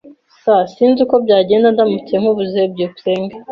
[0.41, 0.43] S
[0.73, 2.61] Sinzi uko byagenda ndamutse nkubuze.
[2.71, 3.35] byukusenge